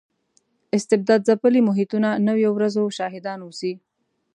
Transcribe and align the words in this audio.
استبداد 0.77 1.21
ځپلي 1.27 1.61
محیطونه 1.67 2.09
نویو 2.27 2.49
ورځو 2.53 2.83
شاهدان 2.97 3.39
اوسي. 3.43 3.73